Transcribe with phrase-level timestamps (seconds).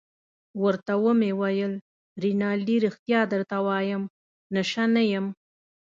[0.63, 1.73] ورته ومې ویل:
[2.23, 4.03] رینالډي ريښتیا درته وایم،
[4.55, 5.25] نشه نه یم.